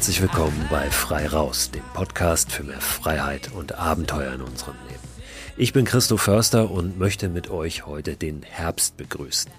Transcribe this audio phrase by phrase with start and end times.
[0.00, 5.02] Herzlich willkommen bei Frei Raus, dem Podcast für mehr Freiheit und Abenteuer in unserem Leben.
[5.58, 9.50] Ich bin Christo Förster und möchte mit euch heute den Herbst begrüßen.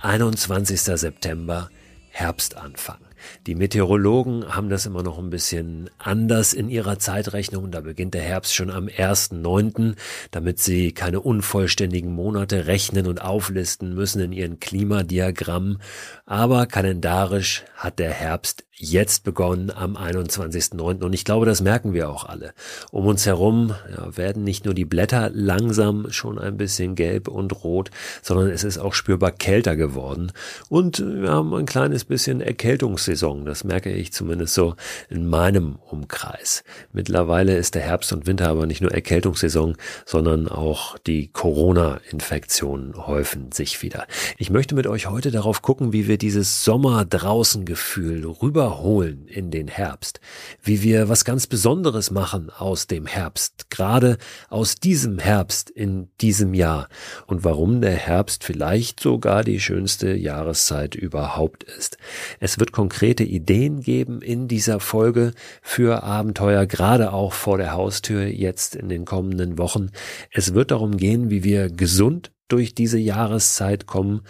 [0.00, 0.80] 21.
[0.80, 1.68] September,
[2.08, 3.00] Herbstanfang.
[3.46, 7.70] Die Meteorologen haben das immer noch ein bisschen anders in ihrer Zeitrechnung.
[7.70, 9.94] Da beginnt der Herbst schon am 1.9.,
[10.30, 15.78] damit sie keine unvollständigen Monate rechnen und auflisten müssen in ihren Klimadiagrammen.
[16.24, 21.04] Aber kalendarisch hat der Herbst jetzt begonnen am 21.09.
[21.04, 22.52] Und ich glaube, das merken wir auch alle.
[22.90, 27.64] Um uns herum ja, werden nicht nur die Blätter langsam schon ein bisschen gelb und
[27.64, 27.90] rot,
[28.22, 30.32] sondern es ist auch spürbar kälter geworden.
[30.68, 33.44] Und wir haben ein kleines bisschen Erkältungssaison.
[33.44, 34.74] Das merke ich zumindest so
[35.10, 36.64] in meinem Umkreis.
[36.92, 43.52] Mittlerweile ist der Herbst und Winter aber nicht nur Erkältungssaison, sondern auch die Corona-Infektionen häufen
[43.52, 44.06] sich wieder.
[44.38, 49.26] Ich möchte mit euch heute darauf gucken, wie wir dieses Sommer draußen Gefühl rüber überholen
[49.26, 50.20] in den Herbst,
[50.62, 54.18] wie wir was ganz Besonderes machen aus dem Herbst, gerade
[54.50, 56.88] aus diesem Herbst in diesem Jahr
[57.26, 61.98] und warum der Herbst vielleicht sogar die schönste Jahreszeit überhaupt ist.
[62.38, 68.26] Es wird konkrete Ideen geben in dieser Folge für Abenteuer, gerade auch vor der Haustür
[68.26, 69.90] jetzt in den kommenden Wochen.
[70.30, 74.22] Es wird darum gehen, wie wir gesund durch diese Jahreszeit kommen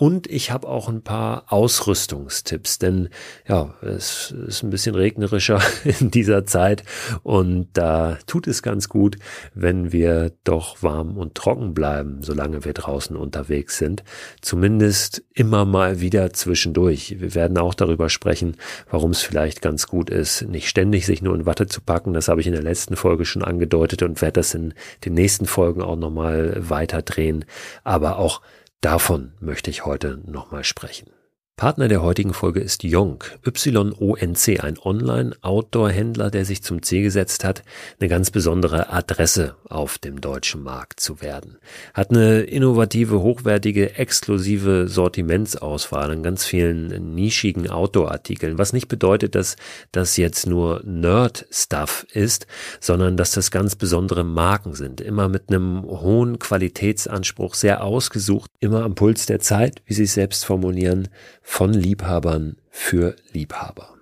[0.00, 3.10] und ich habe auch ein paar Ausrüstungstipps, denn
[3.46, 5.60] ja, es ist ein bisschen regnerischer
[6.00, 6.84] in dieser Zeit
[7.22, 9.18] und da tut es ganz gut,
[9.52, 14.02] wenn wir doch warm und trocken bleiben, solange wir draußen unterwegs sind.
[14.40, 17.16] Zumindest immer mal wieder zwischendurch.
[17.20, 18.56] Wir werden auch darüber sprechen,
[18.90, 22.14] warum es vielleicht ganz gut ist, nicht ständig sich nur in Watte zu packen.
[22.14, 24.72] Das habe ich in der letzten Folge schon angedeutet und werde das in
[25.04, 27.44] den nächsten Folgen auch nochmal weiter drehen.
[27.84, 28.40] Aber auch
[28.80, 31.10] Davon möchte ich heute nochmal sprechen.
[31.60, 37.64] Partner der heutigen Folge ist Yonk, Y-O-N-C, ein Online-Outdoor-Händler, der sich zum Ziel gesetzt hat,
[38.00, 41.58] eine ganz besondere Adresse auf dem deutschen Markt zu werden.
[41.92, 49.56] Hat eine innovative, hochwertige, exklusive Sortimentsauswahl an ganz vielen nischigen Outdoor-Artikeln, was nicht bedeutet, dass
[49.92, 52.46] das jetzt nur Nerd-Stuff ist,
[52.80, 55.02] sondern dass das ganz besondere Marken sind.
[55.02, 60.14] Immer mit einem hohen Qualitätsanspruch, sehr ausgesucht, immer am Puls der Zeit, wie sie es
[60.14, 61.08] selbst formulieren,
[61.50, 63.99] von Liebhabern für Liebhaber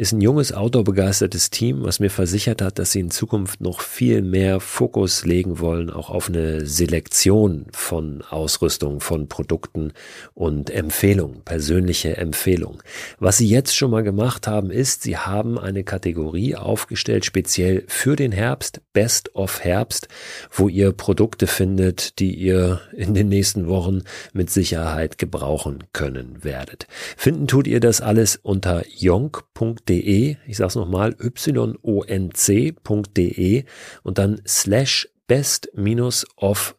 [0.00, 4.22] ist ein junges, outdoor-begeistertes Team, was mir versichert hat, dass sie in Zukunft noch viel
[4.22, 9.92] mehr Fokus legen wollen, auch auf eine Selektion von Ausrüstung, von Produkten
[10.32, 12.82] und Empfehlungen, persönliche Empfehlungen.
[13.18, 18.16] Was sie jetzt schon mal gemacht haben, ist, sie haben eine Kategorie aufgestellt, speziell für
[18.16, 20.08] den Herbst, Best of Herbst,
[20.50, 26.86] wo ihr Produkte findet, die ihr in den nächsten Wochen mit Sicherheit gebrauchen können werdet.
[27.18, 31.16] Finden tut ihr das alles unter yonk.de yonc.de, ich sage es nochmal,
[31.82, 33.64] yonc.de
[34.02, 36.76] und dann slash best-of-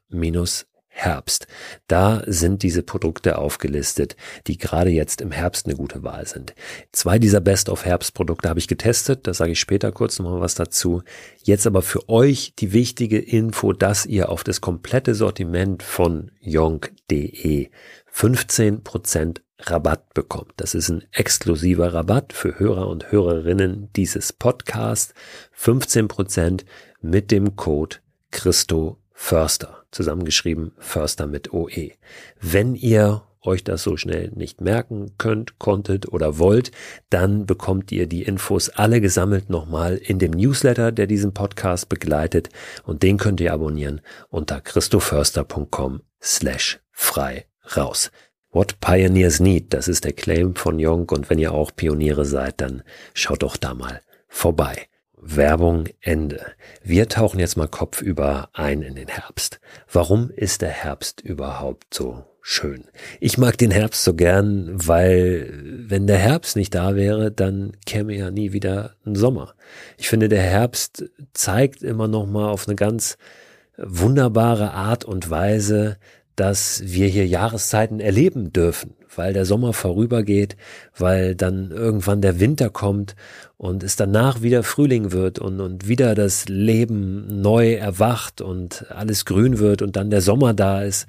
[0.94, 1.48] Herbst.
[1.88, 4.18] Da sind diese Produkte aufgelistet,
[4.48, 6.54] die gerade jetzt im Herbst eine gute Wahl sind.
[6.92, 10.42] Zwei dieser Best of Herbst Produkte habe ich getestet, da sage ich später kurz nochmal
[10.42, 11.02] was dazu.
[11.42, 17.70] Jetzt aber für euch die wichtige Info, dass ihr auf das komplette Sortiment von yonk.de
[18.14, 20.54] 15% Rabatt bekommt.
[20.58, 25.14] Das ist ein exklusiver Rabatt für Hörer und Hörerinnen dieses Podcasts.
[25.58, 26.64] 15%
[27.02, 27.98] mit dem Code
[28.32, 29.84] Christo Förster.
[29.92, 31.92] Zusammengeschrieben Förster mit OE.
[32.40, 36.72] Wenn ihr euch das so schnell nicht merken könnt, konntet oder wollt,
[37.10, 42.50] dann bekommt ihr die Infos alle gesammelt nochmal in dem Newsletter, der diesen Podcast begleitet
[42.84, 47.46] und den könnt ihr abonnieren unter christoförster.com slash frei
[47.76, 48.12] raus.
[48.54, 52.60] What Pioneers Need, das ist der Claim von Young und wenn ihr auch Pioniere seid,
[52.60, 52.84] dann
[53.14, 54.88] schaut doch da mal vorbei.
[55.16, 56.42] Werbung Ende.
[56.84, 59.62] Wir tauchen jetzt mal kopfüber ein in den Herbst.
[59.90, 62.86] Warum ist der Herbst überhaupt so schön?
[63.22, 65.54] Ich mag den Herbst so gern, weil
[65.88, 69.54] wenn der Herbst nicht da wäre, dann käme ja nie wieder ein Sommer.
[69.98, 73.18] Ich finde, der Herbst zeigt immer noch mal auf eine ganz
[73.78, 75.98] wunderbare Art und Weise,
[76.36, 80.56] dass wir hier Jahreszeiten erleben dürfen, weil der Sommer vorübergeht,
[80.98, 83.16] weil dann irgendwann der Winter kommt
[83.58, 89.26] und es danach wieder Frühling wird und, und wieder das Leben neu erwacht und alles
[89.26, 91.08] grün wird und dann der Sommer da ist.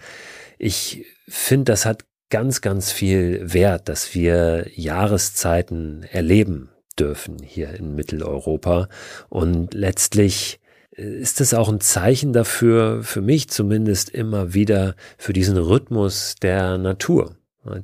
[0.59, 7.95] Ich finde, das hat ganz, ganz viel Wert, dass wir Jahreszeiten erleben dürfen hier in
[7.95, 8.89] Mitteleuropa
[9.29, 10.61] und letztlich
[10.93, 16.79] ist es auch ein Zeichen dafür, für mich zumindest immer wieder, für diesen Rhythmus der
[16.79, 17.37] Natur.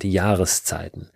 [0.02, 1.08] die Jahreszeiten.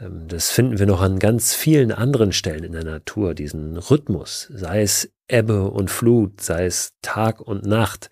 [0.00, 4.48] Ähm, das finden wir noch an ganz vielen anderen Stellen in der Natur, diesen Rhythmus,
[4.52, 8.10] sei es Ebbe und Flut, sei es Tag und Nacht,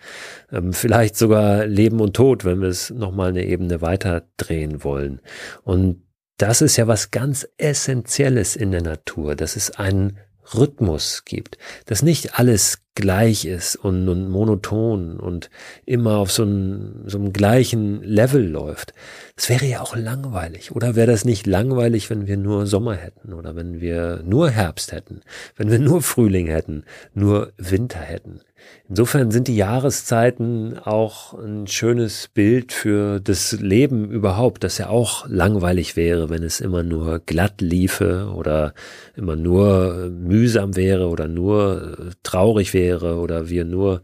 [0.52, 5.20] ähm, vielleicht sogar Leben und Tod, wenn wir es nochmal eine Ebene weiter drehen wollen.
[5.64, 6.02] Und
[6.38, 9.34] das ist ja was ganz Essentielles in der Natur.
[9.34, 10.18] Das ist ein
[10.54, 15.50] Rhythmus gibt, dass nicht alles gleich ist und, und monoton und
[15.84, 18.94] immer auf so einem, so einem gleichen Level läuft.
[19.36, 20.72] Das wäre ja auch langweilig.
[20.72, 24.92] Oder wäre das nicht langweilig, wenn wir nur Sommer hätten oder wenn wir nur Herbst
[24.92, 25.20] hätten,
[25.56, 26.84] wenn wir nur Frühling hätten,
[27.14, 28.40] nur Winter hätten?
[28.88, 35.26] Insofern sind die Jahreszeiten auch ein schönes Bild für das Leben überhaupt, das ja auch
[35.28, 38.74] langweilig wäre, wenn es immer nur glatt liefe oder
[39.16, 44.02] immer nur mühsam wäre oder nur äh, traurig wäre oder wir nur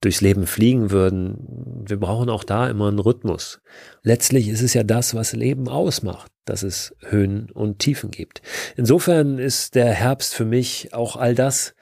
[0.00, 1.84] durchs Leben fliegen würden.
[1.86, 3.60] Wir brauchen auch da immer einen Rhythmus.
[4.02, 8.40] Letztlich ist es ja das, was Leben ausmacht, dass es Höhen und Tiefen gibt.
[8.76, 11.74] Insofern ist der Herbst für mich auch all das,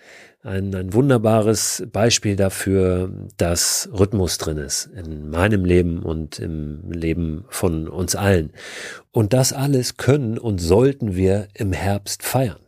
[0.43, 7.44] ein, ein wunderbares Beispiel dafür, dass Rhythmus drin ist in meinem Leben und im Leben
[7.49, 8.52] von uns allen.
[9.11, 12.58] Und das alles können und sollten wir im Herbst feiern.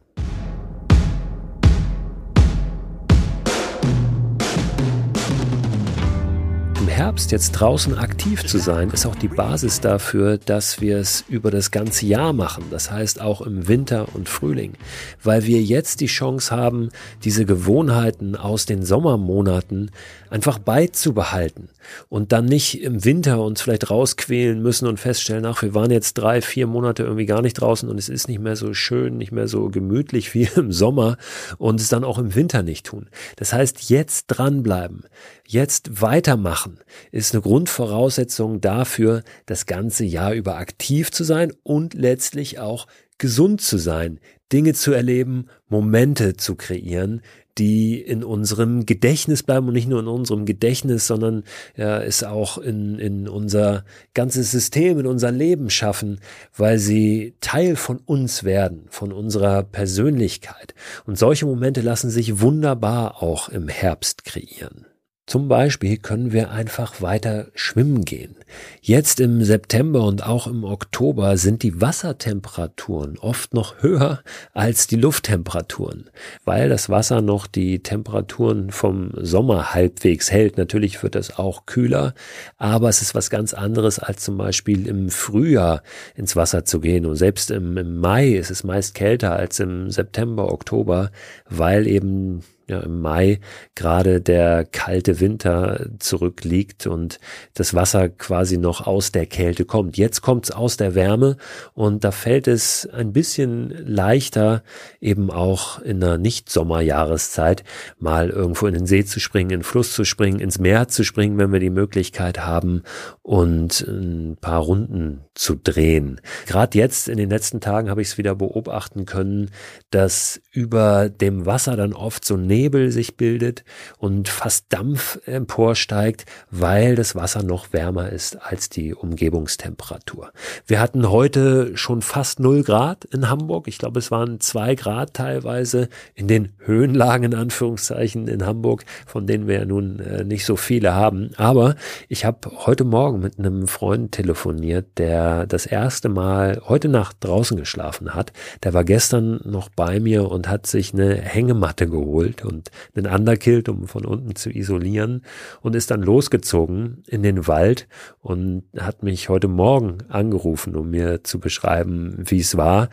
[7.00, 11.50] Herbst jetzt draußen aktiv zu sein, ist auch die Basis dafür, dass wir es über
[11.50, 12.64] das ganze Jahr machen.
[12.70, 14.74] Das heißt auch im Winter und Frühling,
[15.22, 16.90] weil wir jetzt die Chance haben,
[17.24, 19.92] diese Gewohnheiten aus den Sommermonaten
[20.28, 21.70] einfach beizubehalten
[22.10, 26.14] und dann nicht im Winter uns vielleicht rausquälen müssen und feststellen, ach, wir waren jetzt
[26.14, 29.32] drei, vier Monate irgendwie gar nicht draußen und es ist nicht mehr so schön, nicht
[29.32, 31.16] mehr so gemütlich wie im Sommer
[31.56, 33.08] und es dann auch im Winter nicht tun.
[33.36, 35.04] Das heißt, jetzt dranbleiben,
[35.46, 36.78] jetzt weitermachen,
[37.12, 42.86] ist eine Grundvoraussetzung dafür, das ganze Jahr über aktiv zu sein und letztlich auch
[43.18, 44.18] gesund zu sein,
[44.52, 47.20] Dinge zu erleben, Momente zu kreieren,
[47.58, 51.44] die in unserem Gedächtnis bleiben und nicht nur in unserem Gedächtnis, sondern
[51.76, 53.84] ja, es auch in, in unser
[54.14, 56.20] ganzes System, in unser Leben schaffen,
[56.56, 60.74] weil sie Teil von uns werden, von unserer Persönlichkeit.
[61.06, 64.86] Und solche Momente lassen sich wunderbar auch im Herbst kreieren.
[65.30, 68.34] Zum Beispiel können wir einfach weiter schwimmen gehen.
[68.80, 74.24] Jetzt im September und auch im Oktober sind die Wassertemperaturen oft noch höher
[74.54, 76.10] als die Lufttemperaturen,
[76.44, 80.58] weil das Wasser noch die Temperaturen vom Sommer halbwegs hält.
[80.58, 82.14] Natürlich wird es auch kühler,
[82.56, 85.84] aber es ist was ganz anderes als zum Beispiel im Frühjahr
[86.16, 87.06] ins Wasser zu gehen.
[87.06, 91.12] Und selbst im, im Mai ist es meist kälter als im September, Oktober,
[91.48, 93.40] weil eben ja, im Mai
[93.74, 97.18] gerade der kalte Winter zurückliegt und
[97.54, 99.96] das Wasser quasi noch aus der Kälte kommt.
[99.96, 101.36] Jetzt kommt es aus der Wärme
[101.74, 104.62] und da fällt es ein bisschen leichter,
[105.00, 107.64] eben auch in einer Nicht-Sommerjahreszeit
[107.98, 111.02] mal irgendwo in den See zu springen, in den Fluss zu springen, ins Meer zu
[111.02, 112.82] springen, wenn wir die Möglichkeit haben
[113.22, 116.20] und ein paar Runden zu drehen.
[116.46, 119.50] Gerade jetzt in den letzten Tagen habe ich es wieder beobachten können,
[119.90, 122.59] dass über dem Wasser dann oft so Nebel
[122.90, 123.64] sich bildet
[123.98, 130.32] und fast Dampf emporsteigt, weil das Wasser noch wärmer ist als die Umgebungstemperatur.
[130.66, 133.68] Wir hatten heute schon fast null Grad in Hamburg.
[133.68, 139.26] Ich glaube, es waren zwei Grad teilweise in den Höhenlagen in Anführungszeichen in Hamburg, von
[139.26, 141.30] denen wir ja nun äh, nicht so viele haben.
[141.36, 141.76] Aber
[142.08, 147.56] ich habe heute Morgen mit einem Freund telefoniert, der das erste Mal heute Nacht draußen
[147.56, 148.32] geschlafen hat.
[148.62, 153.68] Der war gestern noch bei mir und hat sich eine Hängematte geholt und einen Underkilt,
[153.68, 155.22] um von unten zu isolieren
[155.60, 157.88] und ist dann losgezogen in den Wald
[158.20, 162.88] und hat mich heute Morgen angerufen, um mir zu beschreiben, wie es war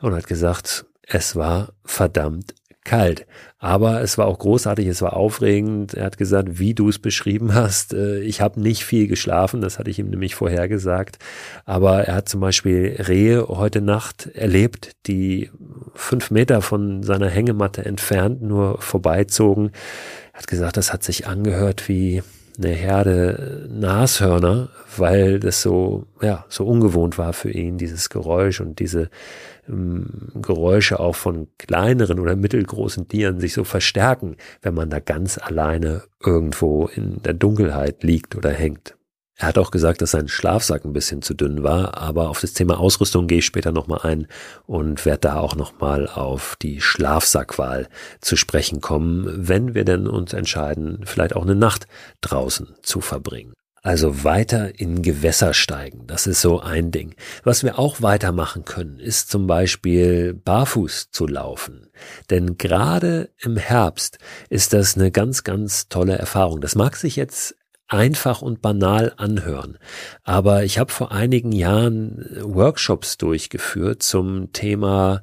[0.00, 3.26] und hat gesagt, es war verdammt kalt.
[3.58, 5.94] Aber es war auch großartig, es war aufregend.
[5.94, 9.78] Er hat gesagt, wie du es beschrieben hast, äh, ich habe nicht viel geschlafen, das
[9.78, 11.18] hatte ich ihm nämlich vorher gesagt.
[11.66, 15.50] Aber er hat zum Beispiel Rehe heute Nacht erlebt, die
[15.94, 19.72] fünf Meter von seiner Hängematte entfernt nur vorbeizogen.
[20.32, 22.22] Er hat gesagt, das hat sich angehört wie
[22.58, 28.78] eine Herde Nashörner, weil das so, ja, so ungewohnt war für ihn, dieses Geräusch und
[28.80, 29.08] diese
[29.68, 35.38] ähm, Geräusche auch von kleineren oder mittelgroßen Tieren sich so verstärken, wenn man da ganz
[35.38, 38.94] alleine irgendwo in der Dunkelheit liegt oder hängt.
[39.40, 42.52] Er hat auch gesagt, dass sein Schlafsack ein bisschen zu dünn war, aber auf das
[42.52, 44.26] Thema Ausrüstung gehe ich später nochmal ein
[44.66, 47.88] und werde da auch nochmal auf die Schlafsackwahl
[48.20, 51.86] zu sprechen kommen, wenn wir denn uns entscheiden, vielleicht auch eine Nacht
[52.20, 53.54] draußen zu verbringen.
[53.82, 57.14] Also weiter in Gewässer steigen, das ist so ein Ding.
[57.42, 61.88] Was wir auch weitermachen können, ist zum Beispiel barfuß zu laufen.
[62.28, 64.18] Denn gerade im Herbst
[64.50, 66.60] ist das eine ganz, ganz tolle Erfahrung.
[66.60, 67.56] Das mag sich jetzt
[67.90, 69.76] einfach und banal anhören.
[70.22, 75.22] Aber ich habe vor einigen Jahren Workshops durchgeführt zum Thema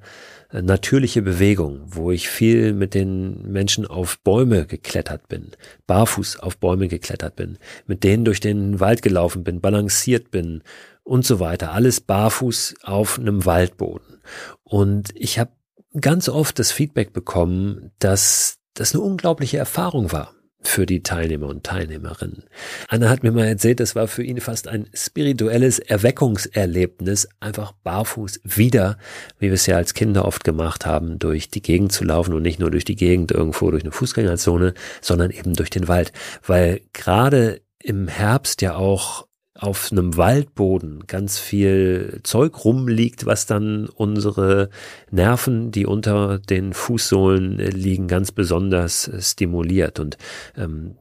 [0.51, 5.51] äh, natürliche Bewegung, wo ich viel mit den Menschen auf Bäume geklettert bin,
[5.87, 7.57] barfuß auf Bäume geklettert bin,
[7.87, 10.61] mit denen durch den Wald gelaufen bin, balanciert bin
[11.03, 11.71] und so weiter.
[11.71, 14.21] Alles barfuß auf einem Waldboden.
[14.63, 15.51] Und ich habe
[15.99, 21.63] ganz oft das Feedback bekommen, dass das eine unglaubliche Erfahrung war für die Teilnehmer und
[21.63, 22.43] Teilnehmerinnen.
[22.87, 28.41] Anna hat mir mal erzählt, das war für ihn fast ein spirituelles Erweckungserlebnis, einfach barfuß
[28.43, 28.97] wieder,
[29.39, 32.41] wie wir es ja als Kinder oft gemacht haben, durch die Gegend zu laufen und
[32.41, 36.11] nicht nur durch die Gegend irgendwo durch eine Fußgängerzone, sondern eben durch den Wald,
[36.45, 39.27] weil gerade im Herbst ja auch
[39.59, 44.69] auf einem Waldboden ganz viel Zeug rumliegt, was dann unsere
[45.09, 50.17] Nerven, die unter den Fußsohlen liegen, ganz besonders stimuliert und
[50.55, 50.95] ähm,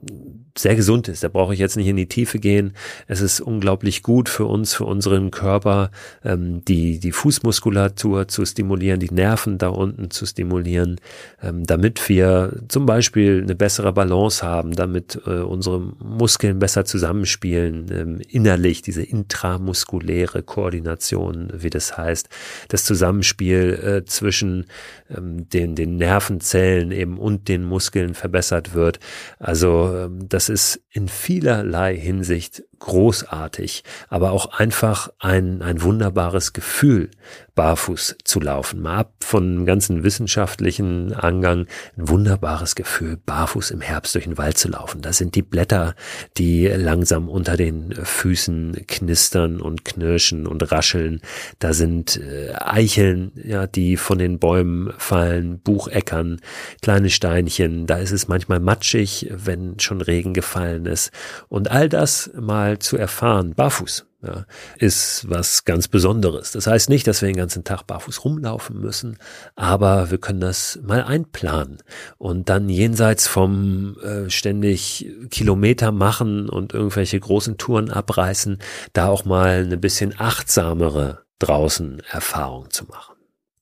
[0.56, 1.22] sehr gesund ist.
[1.22, 2.72] Da brauche ich jetzt nicht in die Tiefe gehen.
[3.06, 5.90] Es ist unglaublich gut für uns, für unseren Körper,
[6.24, 11.00] ähm, die, die Fußmuskulatur zu stimulieren, die Nerven da unten zu stimulieren,
[11.42, 17.86] ähm, damit wir zum Beispiel eine bessere Balance haben, damit äh, unsere Muskeln besser zusammenspielen,
[17.90, 22.28] ähm, innerlich diese intramuskuläre Koordination, wie das heißt,
[22.68, 24.66] das Zusammenspiel äh, zwischen
[25.10, 29.00] ähm, den, den Nervenzellen eben und den Muskeln verbessert wird.
[29.40, 37.10] Also ähm, das ist in vielerlei Hinsicht großartig, aber auch einfach ein, ein wunderbares Gefühl,
[37.54, 38.82] barfuß zu laufen.
[38.82, 41.66] Mal ab von ganzen wissenschaftlichen Angang,
[41.96, 45.00] ein wunderbares Gefühl, barfuß im Herbst durch den Wald zu laufen.
[45.00, 45.94] Da sind die Blätter,
[46.36, 51.20] die langsam unter den Füßen knistern und knirschen und rascheln.
[51.58, 56.40] Da sind äh, Eicheln, ja, die von den Bäumen fallen, Bucheckern,
[56.82, 57.86] kleine Steinchen.
[57.86, 61.10] Da ist es manchmal matschig, wenn schon Regen gefallen ist.
[61.48, 64.44] Und all das mal mal zu erfahren, barfuß, ja,
[64.78, 66.52] ist was ganz Besonderes.
[66.52, 69.18] Das heißt nicht, dass wir den ganzen Tag barfuß rumlaufen müssen,
[69.54, 71.78] aber wir können das mal einplanen
[72.18, 78.58] und dann jenseits vom äh, ständig Kilometer machen und irgendwelche großen Touren abreißen,
[78.92, 83.15] da auch mal eine bisschen achtsamere draußen Erfahrung zu machen.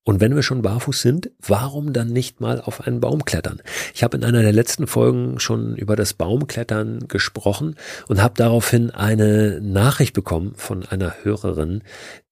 [0.04, 3.62] Und wenn wir schon barfuß sind, warum dann nicht mal auf einen Baum klettern?
[3.94, 8.90] Ich habe in einer der letzten Folgen schon über das Baumklettern gesprochen und habe daraufhin
[8.90, 11.82] eine Nachricht bekommen von einer Hörerin,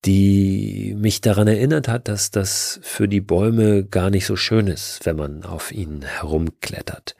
[0.04, 5.06] die mich daran erinnert hat, dass das für die Bäume gar nicht so schön ist,
[5.06, 7.16] wenn man auf ihnen herumklettert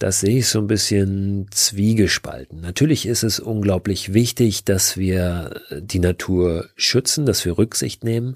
[0.00, 2.62] das sehe ich so ein bisschen zwiegespalten.
[2.62, 8.34] Natürlich ist es unglaublich wichtig, dass wir die Natur schützen, dass wir Rücksicht nehmen.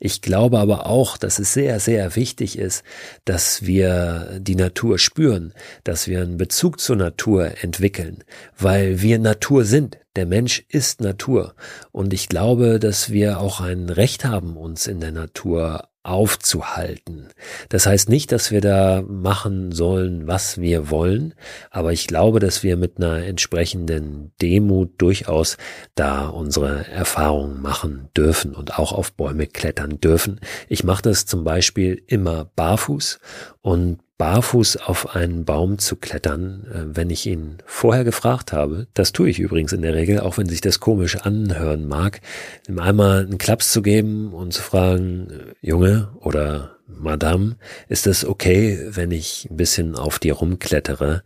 [0.00, 2.82] Ich glaube aber auch, dass es sehr, sehr wichtig ist,
[3.26, 5.52] dass wir die Natur spüren,
[5.84, 8.24] dass wir einen Bezug zur Natur entwickeln,
[8.58, 9.98] weil wir Natur sind.
[10.14, 11.54] Der Mensch ist Natur.
[11.90, 17.28] Und ich glaube, dass wir auch ein Recht haben, uns in der Natur aufzuhalten.
[17.68, 21.34] Das heißt nicht, dass wir da machen sollen, was wir wollen,
[21.70, 25.58] aber ich glaube, dass wir mit einer entsprechenden Demut durchaus
[25.94, 30.40] da unsere Erfahrungen machen dürfen und auch auf Bäume klettern dürfen.
[30.68, 33.20] Ich mache das zum Beispiel immer barfuß
[33.62, 38.86] und barfuß auf einen Baum zu klettern, äh, wenn ich ihn vorher gefragt habe.
[38.94, 42.20] Das tue ich übrigens in der Regel, auch wenn sich das komisch anhören mag,
[42.68, 47.56] ihm einmal einen Klaps zu geben und zu fragen, äh, Junge oder Madame,
[47.88, 51.22] ist es okay, wenn ich ein bisschen auf dir rumklettere?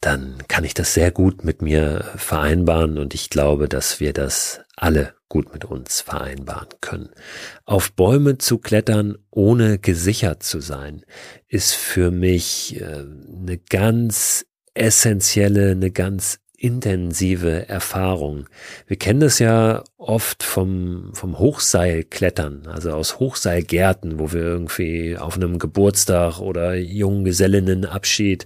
[0.00, 4.60] Dann kann ich das sehr gut mit mir vereinbaren und ich glaube, dass wir das
[4.76, 7.08] alle gut mit uns vereinbaren können.
[7.64, 11.06] Auf Bäume zu klettern, ohne gesichert zu sein,
[11.48, 14.44] ist für mich äh, eine ganz
[14.74, 18.44] essentielle, eine ganz intensive Erfahrung.
[18.86, 25.36] Wir kennen das ja oft vom, vom Hochseilklettern, also aus Hochseilgärten, wo wir irgendwie auf
[25.36, 28.44] einem Geburtstag oder Junggesellinnenabschied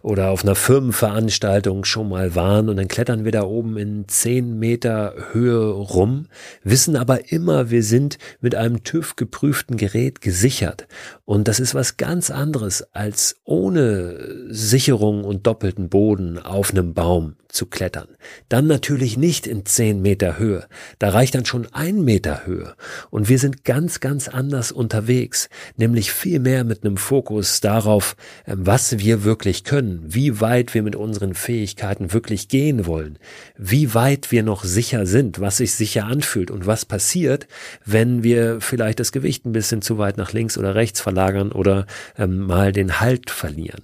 [0.00, 4.58] oder auf einer Firmenveranstaltung schon mal waren und dann klettern wir da oben in zehn
[4.58, 6.28] Meter Höhe rum,
[6.64, 10.88] wissen aber immer, wir sind mit einem TÜV geprüften Gerät gesichert.
[11.30, 17.36] Und das ist was ganz anderes als ohne Sicherung und doppelten Boden auf einem Baum
[17.52, 18.08] zu klettern.
[18.48, 20.66] Dann natürlich nicht in zehn Meter Höhe.
[20.98, 22.74] Da reicht dann schon ein Meter Höhe.
[23.10, 25.48] Und wir sind ganz, ganz anders unterwegs.
[25.76, 30.82] Nämlich viel mehr mit einem Fokus darauf, ähm, was wir wirklich können, wie weit wir
[30.82, 33.18] mit unseren Fähigkeiten wirklich gehen wollen,
[33.56, 37.46] wie weit wir noch sicher sind, was sich sicher anfühlt und was passiert,
[37.84, 41.86] wenn wir vielleicht das Gewicht ein bisschen zu weit nach links oder rechts verlagern oder
[42.18, 43.82] ähm, mal den Halt verlieren.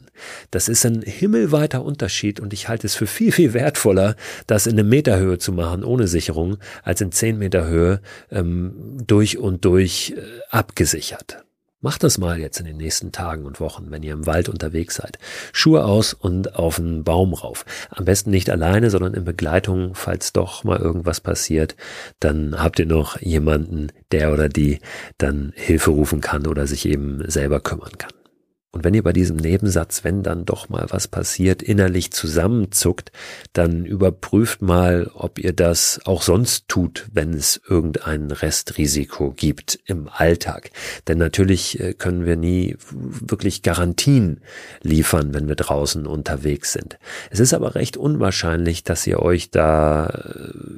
[0.51, 4.17] Das ist ein himmelweiter Unterschied und ich halte es für viel, viel wertvoller,
[4.47, 8.01] das in eine Meterhöhe zu machen ohne Sicherung, als in zehn Meter Höhe
[8.31, 11.46] ähm, durch und durch äh, abgesichert.
[11.87, 14.97] Macht das mal jetzt in den nächsten Tagen und Wochen, wenn ihr im Wald unterwegs
[14.97, 15.21] seid.
[15.53, 17.65] Schuhe aus und auf einen Baum rauf.
[17.91, 21.77] Am besten nicht alleine, sondern in Begleitung, falls doch mal irgendwas passiert.
[22.19, 24.81] Dann habt ihr noch jemanden, der oder die
[25.17, 28.11] dann Hilfe rufen kann oder sich eben selber kümmern kann.
[28.73, 33.11] Und wenn ihr bei diesem Nebensatz, wenn dann doch mal was passiert, innerlich zusammenzuckt,
[33.55, 40.11] dann überprüft mal, ob ihr das auch sonst tut, wenn es irgendein Restrisiko gibt im
[40.13, 40.73] Alltag.
[41.09, 44.43] Denn natürlich äh, können wir nie wirklich Garantien
[44.83, 46.99] liefern, wenn wir draußen unterwegs sind.
[47.31, 50.07] Es ist aber recht unwahrscheinlich, dass ihr euch da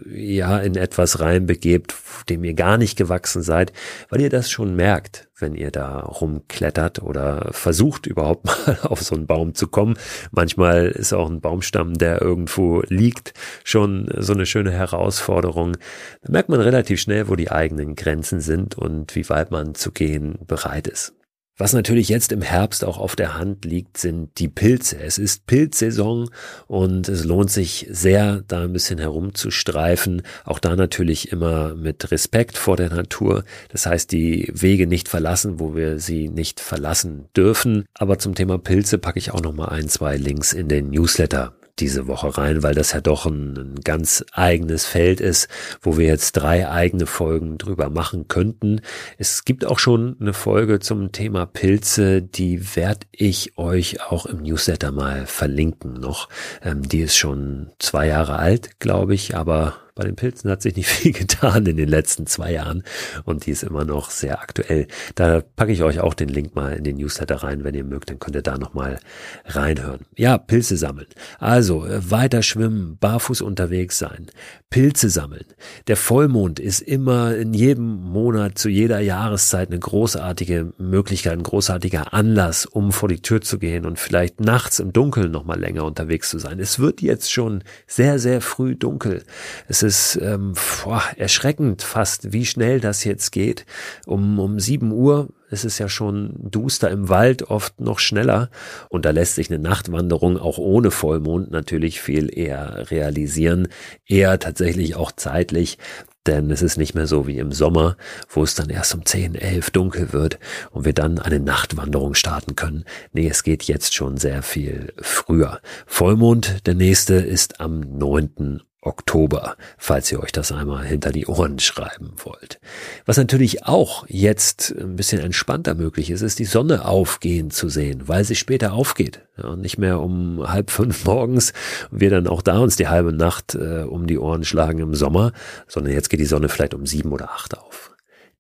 [0.07, 1.95] äh, ja in etwas reinbegebt,
[2.29, 3.73] dem ihr gar nicht gewachsen seid,
[4.09, 9.15] weil ihr das schon merkt wenn ihr da rumklettert oder versucht überhaupt mal auf so
[9.15, 9.97] einen Baum zu kommen.
[10.31, 15.77] Manchmal ist auch ein Baumstamm, der irgendwo liegt, schon so eine schöne Herausforderung.
[16.23, 19.93] Da merkt man relativ schnell, wo die eigenen Grenzen sind und wie weit man zu
[19.93, 21.18] gehen bereit ist.
[21.61, 24.97] Was natürlich jetzt im Herbst auch auf der Hand liegt, sind die Pilze.
[25.01, 26.31] Es ist Pilzsaison
[26.69, 30.23] und es lohnt sich sehr, da ein bisschen herumzustreifen.
[30.45, 33.43] Auch da natürlich immer mit Respekt vor der Natur.
[33.71, 37.87] Das heißt, die Wege nicht verlassen, wo wir sie nicht verlassen dürfen.
[37.93, 41.58] Aber zum Thema Pilze packe ich auch noch mal ein, zwei Links in den Newsletter
[41.81, 45.49] diese Woche rein, weil das ja doch ein, ein, ganz eigenes Feld ist,
[45.81, 48.81] wo wir jetzt drei eigene Folgen drüber machen könnten.
[49.17, 54.43] Es gibt auch schon eine Folge zum Thema Pilze, die werde ich euch auch im
[54.43, 56.29] Newsletter mal verlinken noch.
[56.63, 60.77] Ähm, die ist schon zwei Jahre alt, glaube ich, aber bei den Pilzen hat sich
[60.77, 62.85] nicht viel getan in den letzten zwei Jahren
[63.25, 64.87] und die ist immer noch sehr aktuell.
[65.17, 68.09] Da packe ich euch auch den Link mal in den Newsletter rein, wenn ihr mögt,
[68.09, 69.01] dann könnt ihr da nochmal
[69.45, 70.07] reinhören.
[70.17, 71.09] Ja, Pilze sammeln.
[71.41, 74.29] Also äh, weiter schwimmen, barfuß unterwegs sein,
[74.71, 75.47] Pilze sammeln.
[75.89, 82.15] Der Vollmond ist immer in jedem Monat zu jeder Jahreszeit eine großartige Möglichkeit, ein großartiger
[82.15, 86.31] Anlass, um vor die Tür zu gehen und vielleicht nachts im Dunkeln nochmal länger unterwegs
[86.31, 86.61] zu sein.
[86.61, 89.25] Es wird jetzt schon sehr, sehr früh dunkel.
[89.67, 90.53] Es ist ähm,
[90.85, 93.65] boah, erschreckend fast, wie schnell das jetzt geht.
[94.05, 98.51] Um, um sieben Uhr ist es ja schon duster im Wald, oft noch schneller.
[98.91, 103.69] Und da lässt sich eine Nachtwanderung auch ohne Vollmond natürlich viel eher realisieren.
[104.07, 105.79] Eher tatsächlich auch zeitlich.
[106.27, 107.97] Denn es ist nicht mehr so wie im Sommer,
[108.29, 110.39] wo es dann erst um 10, 11 dunkel wird
[110.71, 112.85] und wir dann eine Nachtwanderung starten können.
[113.15, 115.63] Nee, es geht jetzt schon sehr viel früher.
[115.87, 118.61] Vollmond, der nächste, ist am 9.
[118.81, 122.61] Oktober, falls ihr euch das einmal hinter die Ohren schreiben wollt.
[123.07, 128.07] Was natürlich auch jetzt ein bisschen entspannter möglich ist, ist die Sonne aufgehen zu sehen,
[128.07, 129.21] weil sie später aufgeht.
[129.37, 131.53] Ja, und nicht mehr um halb fünf morgens
[131.91, 135.33] wir dann auch da uns die halbe Nacht äh, um die Ohren schlagen im Sommer,
[135.67, 137.88] sondern jetzt geht die Sonne vielleicht um sieben oder acht auf.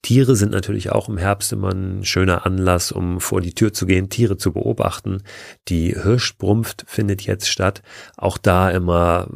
[0.03, 3.85] Tiere sind natürlich auch im Herbst immer ein schöner Anlass, um vor die Tür zu
[3.85, 5.23] gehen, Tiere zu beobachten.
[5.67, 7.83] Die Hirschbrunft findet jetzt statt.
[8.17, 9.29] Auch da immer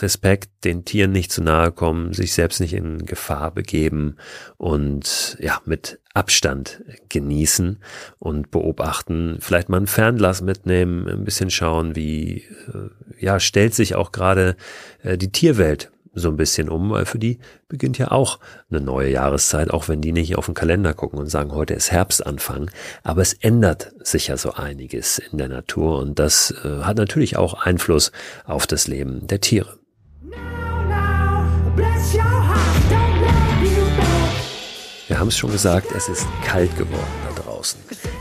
[0.00, 4.16] Respekt, den Tieren nicht zu nahe kommen, sich selbst nicht in Gefahr begeben
[4.56, 7.78] und ja, mit Abstand genießen
[8.18, 9.38] und beobachten.
[9.40, 14.56] Vielleicht mal ein Fernglas mitnehmen, ein bisschen schauen, wie äh, ja, stellt sich auch gerade
[15.02, 18.38] äh, die Tierwelt so ein bisschen um, weil für die beginnt ja auch
[18.70, 21.92] eine neue Jahreszeit, auch wenn die nicht auf den Kalender gucken und sagen, heute ist
[21.92, 22.70] Herbstanfang.
[23.02, 27.36] Aber es ändert sich ja so einiges in der Natur und das äh, hat natürlich
[27.36, 28.12] auch Einfluss
[28.44, 29.78] auf das Leben der Tiere.
[35.08, 37.80] Wir haben es schon gesagt, es ist kalt geworden da draußen.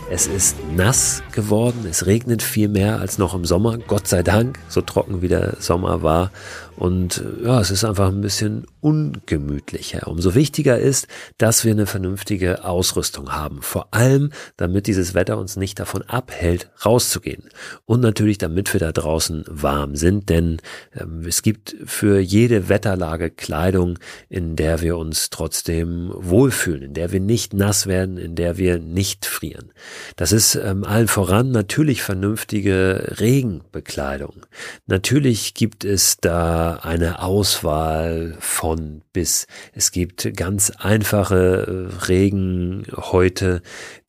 [0.09, 4.57] Es ist nass geworden, es regnet viel mehr als noch im Sommer, Gott sei Dank,
[4.69, 6.31] so trocken wie der Sommer war.
[6.77, 10.07] Und ja, es ist einfach ein bisschen ungemütlicher.
[10.07, 11.07] Umso wichtiger ist,
[11.39, 13.63] dass wir eine vernünftige Ausrüstung haben.
[13.63, 17.49] Vor allem, damit dieses Wetter uns nicht davon abhält, rauszugehen.
[17.85, 20.57] Und natürlich, damit wir da draußen warm sind, denn
[20.95, 23.97] ähm, es gibt für jede Wetterlage Kleidung,
[24.29, 28.77] in der wir uns trotzdem wohlfühlen, in der wir nicht nass werden, in der wir
[28.77, 29.71] nicht frieren.
[30.15, 34.45] Das ist ähm, allen voran natürlich vernünftige Regenbekleidung.
[34.85, 39.47] Natürlich gibt es da eine Auswahl von bis.
[39.73, 43.61] Es gibt ganz einfache äh, Regenhäute,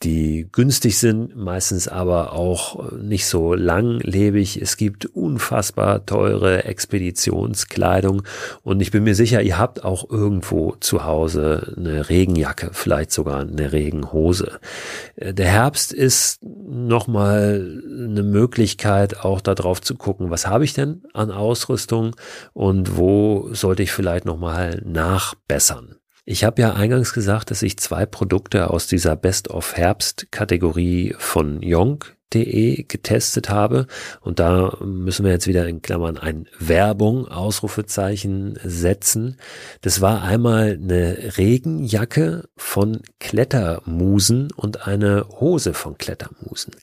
[0.02, 4.60] die günstig sind, meistens aber auch nicht so langlebig.
[4.62, 8.22] Es gibt unfassbar teure Expeditionskleidung
[8.62, 13.40] und ich bin mir sicher, ihr habt auch irgendwo zu Hause eine Regenjacke, vielleicht sogar
[13.40, 14.60] eine Regenhose.
[15.16, 21.02] Äh, der Herbst ist nochmal eine Möglichkeit, auch darauf zu gucken, was habe ich denn
[21.12, 22.14] an Ausrüstung
[22.52, 25.97] und wo sollte ich vielleicht nochmal nachbessern.
[26.30, 31.14] Ich habe ja eingangs gesagt, dass ich zwei Produkte aus dieser Best of Herbst Kategorie
[31.18, 33.86] von Yonk De getestet habe.
[34.20, 39.38] Und da müssen wir jetzt wieder in Klammern ein Werbung, Ausrufezeichen setzen.
[39.80, 46.74] Das war einmal eine Regenjacke von Klettermusen und eine Hose von Klettermusen.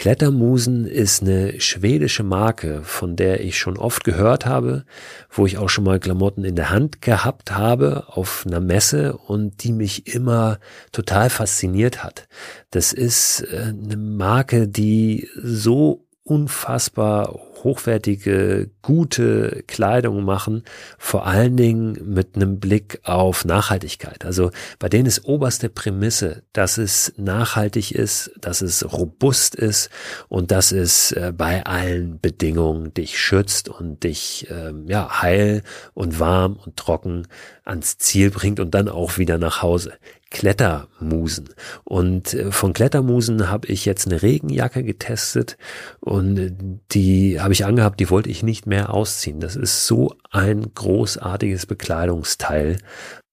[0.00, 4.86] Klettermusen ist eine schwedische Marke, von der ich schon oft gehört habe,
[5.28, 9.62] wo ich auch schon mal Klamotten in der Hand gehabt habe auf einer Messe und
[9.62, 10.58] die mich immer
[10.90, 12.28] total fasziniert hat.
[12.70, 20.62] Das ist äh, eine Marke, die so unfassbar hochwertige, gute Kleidung machen,
[20.96, 24.24] vor allen Dingen mit einem Blick auf Nachhaltigkeit.
[24.24, 29.90] Also bei denen ist oberste Prämisse, dass es nachhaltig ist, dass es robust ist
[30.28, 35.62] und dass es äh, bei allen Bedingungen dich schützt und dich ähm, ja heil
[35.94, 37.26] und warm und trocken
[37.64, 39.94] ans Ziel bringt und dann auch wieder nach Hause.
[40.30, 41.50] Klettermusen.
[41.84, 45.58] Und äh, von Klettermusen habe ich jetzt eine Regenjacke getestet
[46.00, 49.40] und die habe ich angehabt, die wollte ich nicht mehr ausziehen.
[49.40, 52.78] Das ist so ein großartiges Bekleidungsteil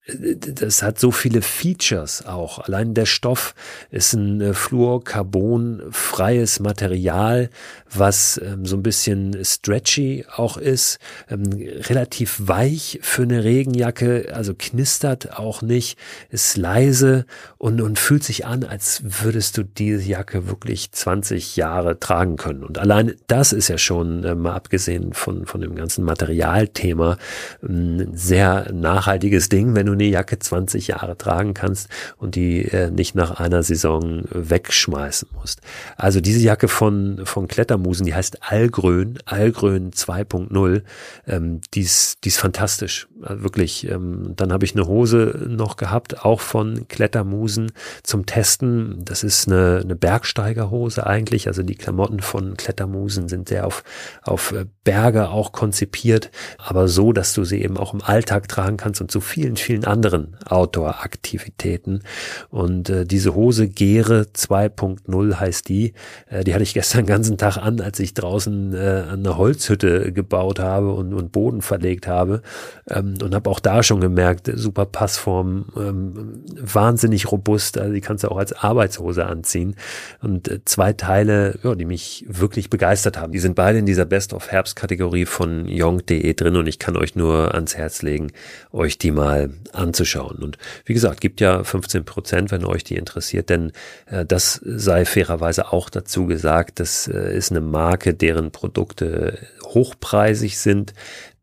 [0.08, 2.60] das hat so viele Features auch.
[2.60, 3.54] Allein der Stoff
[3.92, 7.50] ist ein äh, fluorcarbon-freies Material,
[7.94, 11.44] was ähm, so ein bisschen stretchy auch ist, ähm,
[11.90, 17.26] relativ weich für eine Regenjacke, also knistert auch nicht, ist leise
[17.58, 22.64] und, und fühlt sich an, als würdest du diese Jacke wirklich 20 Jahre tragen können.
[22.64, 27.18] Und allein das ist ja schon, äh, mal abgesehen von, von dem ganzen Materialthema,
[27.62, 32.92] ein sehr nachhaltiges Ding, wenn du eine Jacke 20 Jahre tragen kannst und die äh,
[32.92, 35.62] nicht nach einer Saison wegschmeißen musst.
[35.96, 40.84] Also diese Jacke von, von Klettermusen, die heißt Algrön, Algrön 2.0,
[41.28, 43.90] ähm, die ist, die ist fantastisch, wirklich.
[43.90, 47.72] Ähm, dann habe ich eine Hose noch gehabt, auch von Klettermusen
[48.04, 49.04] zum Testen.
[49.04, 53.84] Das ist eine, eine Bergsteigerhose eigentlich, also die Klamotten von Klettermusen sind sehr auf,
[54.22, 58.78] auf äh, Berge auch konzipiert, aber so, dass du sie eben auch im Alltag tragen
[58.78, 62.02] kannst und zu vielen, vielen anderen Outdoor-Aktivitäten.
[62.50, 65.94] Und äh, diese Hose Gere 2.0 heißt die.
[66.30, 70.12] Äh, die hatte ich gestern den ganzen Tag an, als ich draußen äh, eine Holzhütte
[70.12, 72.42] gebaut habe und, und Boden verlegt habe.
[72.90, 77.78] Ähm, und habe auch da schon gemerkt, super Passform, ähm, wahnsinnig robust.
[77.78, 79.76] Also die kannst du auch als Arbeitshose anziehen.
[80.22, 83.32] Und äh, zwei Teile, ja, die mich wirklich begeistert haben.
[83.32, 86.98] Die sind beide in dieser Best of Herbst Kategorie von Young.de drin und ich kann
[86.98, 88.32] euch nur ans Herz legen,
[88.72, 90.38] euch die mal anzuschauen.
[90.38, 93.72] Und wie gesagt, gibt ja 15 Prozent, wenn euch die interessiert, denn
[94.08, 100.58] äh, das sei fairerweise auch dazu gesagt, das äh, ist eine Marke, deren Produkte hochpreisig
[100.58, 100.94] sind,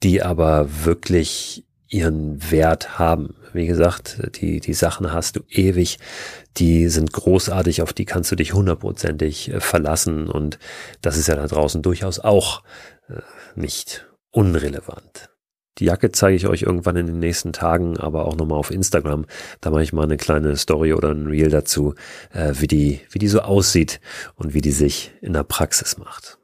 [0.05, 3.35] die aber wirklich ihren Wert haben.
[3.53, 5.99] Wie gesagt, die, die Sachen hast du ewig,
[6.57, 10.59] die sind großartig, auf die kannst du dich hundertprozentig äh, verlassen und
[11.01, 12.62] das ist ja da draußen durchaus auch
[13.09, 13.21] äh,
[13.55, 15.31] nicht unrelevant.
[15.79, 19.27] Die Jacke zeige ich euch irgendwann in den nächsten Tagen, aber auch nochmal auf Instagram.
[19.61, 21.95] Da mache ich mal eine kleine Story oder ein Reel dazu,
[22.33, 24.01] äh, wie die, wie die so aussieht
[24.37, 26.38] und wie die sich in der Praxis macht.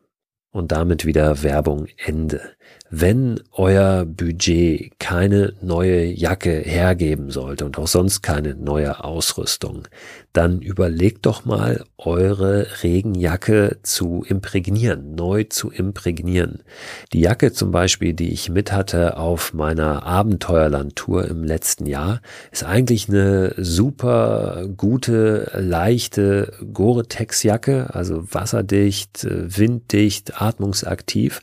[0.51, 2.57] Und damit wieder Werbung Ende.
[2.93, 9.87] Wenn euer Budget keine neue Jacke hergeben sollte und auch sonst keine neue Ausrüstung,
[10.33, 16.63] dann überlegt doch mal, eure Regenjacke zu imprägnieren, neu zu imprägnieren.
[17.13, 22.65] Die Jacke zum Beispiel, die ich mit hatte auf meiner Abenteuerlandtour im letzten Jahr, ist
[22.65, 31.41] eigentlich eine super gute, leichte Gore-Tex-Jacke, also wasserdicht, winddicht, atmungsaktiv,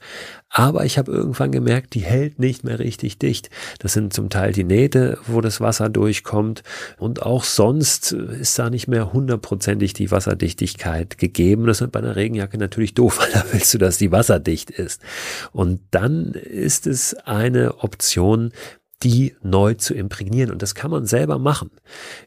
[0.49, 3.49] Aber ich habe irgendwann gemerkt, die hält nicht mehr richtig dicht.
[3.79, 6.63] Das sind zum Teil die Nähte, wo das Wasser durchkommt.
[6.97, 11.67] Und auch sonst ist da nicht mehr hundertprozentig die Wasserdichtigkeit gegeben.
[11.67, 15.01] Das ist bei einer Regenjacke natürlich doof, weil da willst du, dass die wasserdicht ist.
[15.51, 18.51] Und dann ist es eine Option,
[19.03, 20.51] die neu zu imprägnieren.
[20.51, 21.69] Und das kann man selber machen.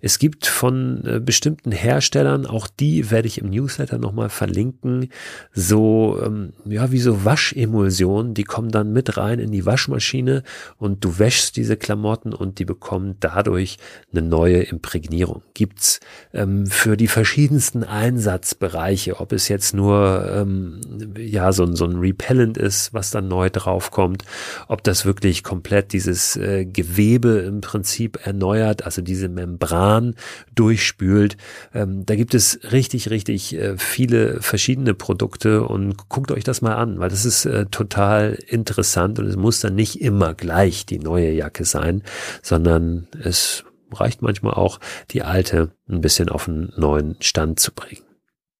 [0.00, 5.08] Es gibt von äh, bestimmten Herstellern, auch die werde ich im Newsletter nochmal verlinken,
[5.52, 10.44] so, ähm, ja, wie so Waschemulsionen, die kommen dann mit rein in die Waschmaschine
[10.78, 13.78] und du wäschst diese Klamotten und die bekommen dadurch
[14.12, 15.42] eine neue Imprägnierung.
[15.54, 15.98] Gibt's
[16.32, 20.80] ähm, für die verschiedensten Einsatzbereiche, ob es jetzt nur, ähm,
[21.18, 24.24] ja, so, so ein Repellent ist, was dann neu draufkommt,
[24.68, 30.14] ob das wirklich komplett dieses äh, Gewebe im Prinzip erneuert, also diese Membran
[30.54, 31.36] durchspült.
[31.74, 36.74] Ähm, da gibt es richtig, richtig äh, viele verschiedene Produkte und guckt euch das mal
[36.74, 40.98] an, weil das ist äh, total interessant und es muss dann nicht immer gleich die
[40.98, 42.02] neue Jacke sein,
[42.42, 48.09] sondern es reicht manchmal auch, die alte ein bisschen auf einen neuen Stand zu bringen.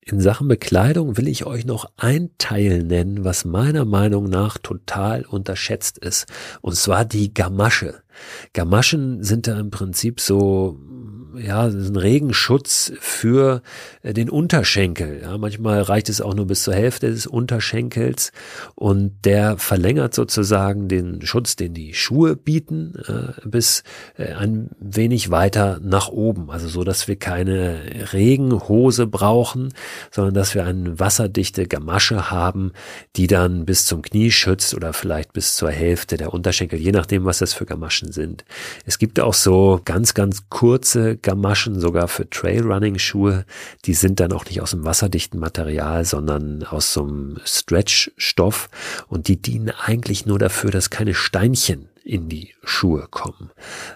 [0.02, 5.24] In Sachen Bekleidung will ich euch noch ein Teil nennen, was meiner Meinung nach total
[5.26, 6.26] unterschätzt ist.
[6.62, 8.02] Und zwar die Gamasche.
[8.54, 10.78] Gamaschen sind da im Prinzip so
[11.38, 13.62] ja, ein Regenschutz für
[14.02, 15.20] äh, den Unterschenkel.
[15.22, 18.32] Ja, manchmal reicht es auch nur bis zur Hälfte des Unterschenkels
[18.74, 23.82] und der verlängert sozusagen den Schutz, den die Schuhe bieten, äh, bis
[24.16, 26.50] äh, ein wenig weiter nach oben.
[26.50, 27.80] Also so, dass wir keine
[28.12, 29.72] Regenhose brauchen,
[30.10, 32.72] sondern dass wir eine wasserdichte Gamasche haben,
[33.16, 37.24] die dann bis zum Knie schützt oder vielleicht bis zur Hälfte der Unterschenkel, je nachdem,
[37.24, 38.44] was das für Gamaschen sind.
[38.84, 43.44] Es gibt auch so ganz, ganz kurze Gamaschen, sogar für Trailrunning-Schuhe.
[43.84, 48.70] Die sind dann auch nicht aus einem wasserdichten Material, sondern aus so einem Stretch-Stoff
[49.08, 53.50] und die dienen eigentlich nur dafür, dass keine Steinchen in die Schuhe kommen.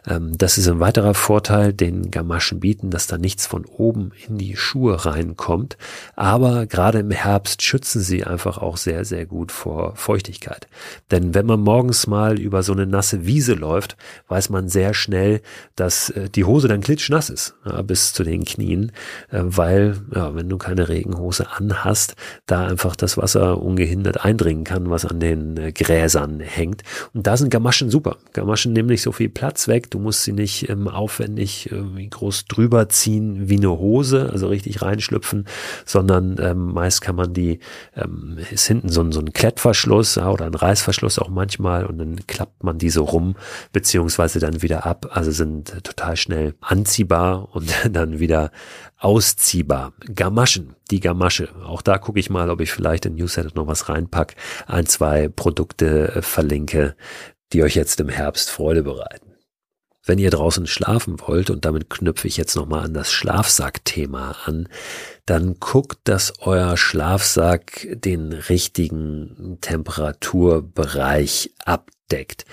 [0.06, 4.38] Ähm, das ist ein weiterer Vorteil, den Gamaschen bieten, dass da nichts von oben in
[4.38, 5.76] die Schuhe reinkommt.
[6.14, 10.68] Aber gerade im Herbst schützen sie einfach auch sehr, sehr gut vor Feuchtigkeit.
[11.10, 13.96] Denn wenn man morgens mal über so eine nasse Wiese läuft,
[14.28, 15.40] weiß man sehr schnell,
[15.76, 18.92] dass äh, die Hose dann klitschnass ist, ja, bis zu den Knien,
[19.30, 24.90] äh, weil, ja, wenn du keine Regenhose anhast, da einfach das Wasser ungehindert eindringen kann,
[24.90, 26.82] was an den äh, Gräsern hängt.
[27.12, 28.16] Und da sind Gamaschen super.
[28.33, 29.88] Gamaschen nehmen nicht so viel Platz weg.
[29.88, 34.83] Du musst sie nicht ähm, aufwendig äh, groß drüber ziehen wie eine Hose, also richtig
[34.83, 35.46] reinschlüpfen,
[35.85, 37.61] sondern ähm, meist kann man die,
[37.94, 41.98] ähm, ist hinten so ein, so ein Klettverschluss ja, oder ein Reißverschluss auch manchmal und
[41.98, 43.37] dann klappt man die so rum,
[43.72, 45.07] beziehungsweise dann wieder ab.
[45.12, 48.50] Also sind äh, total schnell anziehbar und dann wieder
[48.98, 49.92] ausziehbar.
[50.14, 51.50] Gamaschen, die Gamasche.
[51.64, 54.35] Auch da gucke ich mal, ob ich vielleicht in Newsletter noch was reinpack,
[54.66, 56.96] ein, zwei Produkte äh, verlinke,
[57.54, 59.36] die euch jetzt im Herbst Freude bereiten.
[60.06, 64.68] Wenn ihr draußen schlafen wollt, und damit knüpfe ich jetzt nochmal an das Schlafsack-Thema an,
[65.24, 72.44] dann guckt, dass euer Schlafsack den richtigen Temperaturbereich abdeckt.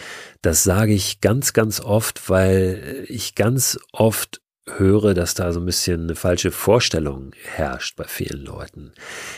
[0.41, 5.65] Das sage ich ganz, ganz oft, weil ich ganz oft höre, dass da so ein
[5.65, 8.93] bisschen eine falsche Vorstellung herrscht bei vielen Leuten.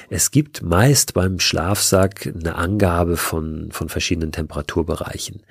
[0.09, 5.43] Es gibt meist beim Schlafsack eine Angabe von, von verschiedenen Temperaturbereichen.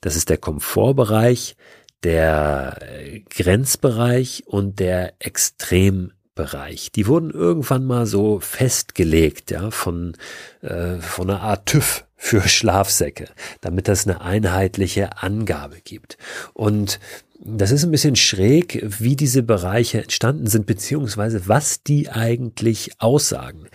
[0.00, 1.56] Das ist der Komfortbereich,
[2.02, 2.76] der
[3.28, 6.90] Grenzbereich und der Extrembereich.
[6.92, 10.16] Die wurden irgendwann mal so festgelegt, ja, von,
[10.62, 13.28] äh, von einer Art TÜV für Schlafsäcke,
[13.62, 16.18] damit das eine einheitliche Angabe gibt.
[16.52, 17.00] Und
[17.42, 23.68] das ist ein bisschen schräg, wie diese Bereiche entstanden sind, beziehungsweise was die eigentlich aussagen.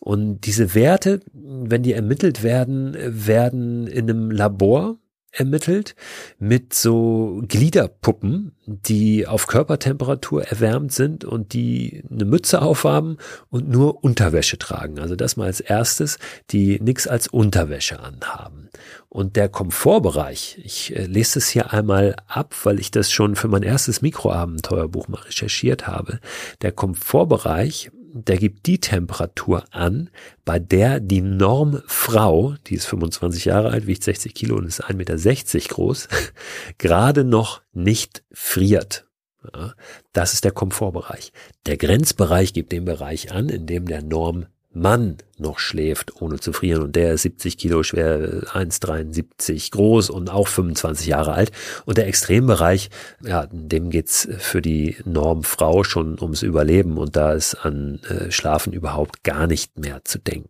[0.00, 4.98] Und diese Werte, wenn die ermittelt werden, werden in einem Labor
[5.32, 5.96] ermittelt
[6.38, 13.16] mit so Gliederpuppen, die auf Körpertemperatur erwärmt sind und die eine Mütze aufhaben
[13.48, 14.98] und nur Unterwäsche tragen.
[14.98, 16.18] Also das mal als erstes,
[16.50, 18.68] die nichts als Unterwäsche anhaben.
[19.08, 23.48] Und der Komfortbereich, ich äh, lese es hier einmal ab, weil ich das schon für
[23.48, 26.20] mein erstes Mikroabenteuerbuch mal recherchiert habe.
[26.62, 30.10] Der Komfortbereich der gibt die Temperatur an,
[30.44, 34.94] bei der die Normfrau, die ist 25 Jahre alt, wiegt 60 Kilo und ist 1,60
[34.96, 36.08] Meter groß,
[36.78, 39.06] gerade noch nicht friert.
[39.54, 39.74] Ja,
[40.12, 41.32] das ist der Komfortbereich.
[41.66, 46.52] Der Grenzbereich gibt den Bereich an, in dem der Normmann Mann noch schläft, ohne zu
[46.52, 46.82] frieren.
[46.82, 51.52] Und der ist 70 Kilo schwer, 1,73 groß und auch 25 Jahre alt.
[51.84, 52.90] Und der Extrembereich,
[53.22, 56.98] ja, dem geht's für die Normfrau schon ums Überleben.
[56.98, 60.48] Und da ist an äh, Schlafen überhaupt gar nicht mehr zu denken.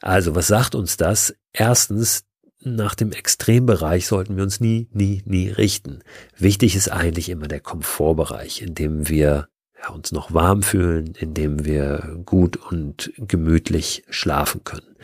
[0.00, 1.34] Also, was sagt uns das?
[1.52, 2.24] Erstens,
[2.62, 6.00] nach dem Extrembereich sollten wir uns nie, nie, nie richten.
[6.36, 9.48] Wichtig ist eigentlich immer der Komfortbereich, in dem wir
[9.94, 14.96] uns noch warm fühlen, in dem wir gut und gemütlich schlafen können.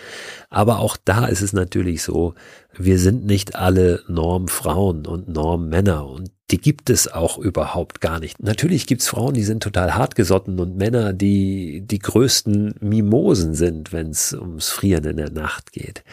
[0.50, 2.34] Aber auch da ist es natürlich so,
[2.76, 8.42] wir sind nicht alle Normfrauen und Normmänner und die gibt es auch überhaupt gar nicht.
[8.42, 14.10] Natürlich gibt's Frauen, die sind total hartgesotten und Männer, die die größten Mimosen sind, wenn
[14.10, 16.04] es ums Frieren in der Nacht geht.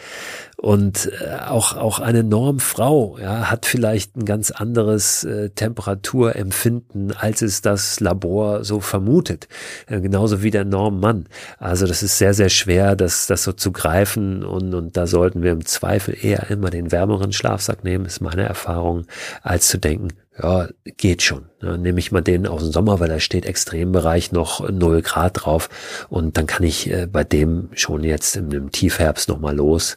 [0.62, 7.42] Und äh, auch, auch eine Normfrau ja, hat vielleicht ein ganz anderes äh, Temperaturempfinden, als
[7.42, 9.48] es das Labor so vermutet.
[9.88, 11.26] Äh, genauso wie der Normmann.
[11.58, 15.42] Also das ist sehr, sehr schwer, das, das so zu greifen und, und da sollten
[15.42, 19.06] wir im Zweifel eher immer den wärmeren Schlafsack nehmen, ist meine Erfahrung,
[19.42, 21.46] als zu denken, ja, geht schon.
[21.60, 25.68] Nehme ich mal den aus dem Sommer, weil da steht Extrembereich noch null Grad drauf
[26.08, 29.96] und dann kann ich äh, bei dem schon jetzt im Tiefherbst nochmal los.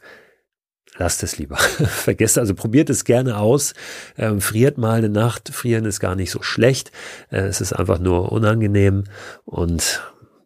[0.97, 1.57] Lasst es lieber.
[1.57, 3.73] Vergesst also, probiert es gerne aus.
[4.17, 5.49] Ähm, friert mal eine Nacht.
[5.49, 6.91] Frieren ist gar nicht so schlecht.
[7.29, 9.03] Äh, es ist einfach nur unangenehm
[9.43, 10.01] und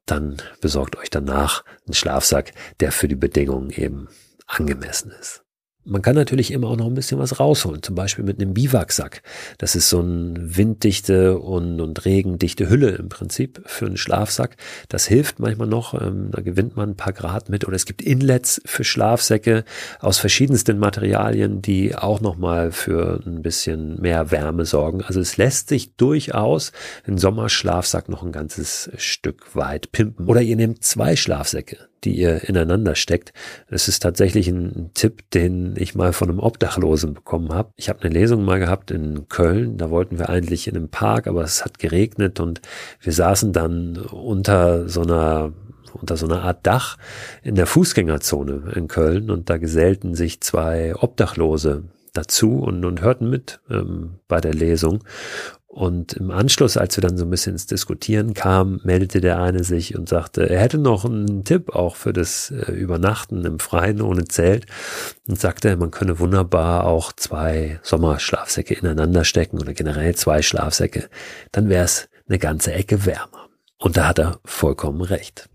[0.06, 4.08] dann besorgt euch danach einen Schlafsack, der für die Bedingungen eben
[4.48, 5.44] angemessen ist.
[5.86, 9.24] Man kann natürlich immer auch noch ein bisschen was rausholen, zum Beispiel mit einem Biwaksack.
[9.58, 14.58] Das ist so ein winddichte und, und regendichte Hülle im Prinzip für einen Schlafsack.
[14.90, 17.66] Das hilft manchmal noch, ähm, da gewinnt man ein paar Grad mit.
[17.66, 19.64] Oder es gibt Inlets für Schlafsäcke
[20.00, 25.02] aus verschiedensten Materialien, die auch nochmal für ein bisschen mehr Wärme sorgen.
[25.02, 26.72] Also es lässt sich durchaus
[27.08, 30.28] ein Sommerschlafsack noch ein ganzes Stück weit pimpen.
[30.28, 33.34] Oder ihr nehmt zwei Schlafsäcke die ihr ineinander steckt.
[33.68, 37.72] Es ist tatsächlich ein Tipp, den ich mal von einem Obdachlosen bekommen habe.
[37.76, 39.78] Ich habe eine Lesung mal gehabt in Köln.
[39.78, 42.62] Da wollten wir eigentlich in einem Park, aber es hat geregnet und
[43.02, 45.54] wir saßen dann unter so einer
[45.94, 46.98] unter so einer Art Dach
[47.42, 53.30] in der Fußgängerzone in Köln und da gesellten sich zwei Obdachlose dazu und, und hörten
[53.30, 55.04] mit ähm, bei der Lesung.
[55.70, 59.64] Und im Anschluss, als wir dann so ein bisschen ins Diskutieren kamen, meldete der eine
[59.64, 64.02] sich und sagte, er hätte noch einen Tipp auch für das äh, Übernachten im Freien
[64.02, 64.66] ohne Zelt
[65.28, 71.08] und sagte, man könne wunderbar auch zwei Sommerschlafsäcke ineinander stecken oder generell zwei Schlafsäcke.
[71.52, 73.48] Dann wäre es eine ganze Ecke wärmer.
[73.78, 75.50] Und da hat er vollkommen recht.